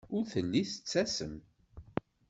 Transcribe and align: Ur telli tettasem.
Ur 0.15 0.23
telli 0.31 0.61
tettasem. 0.65 1.35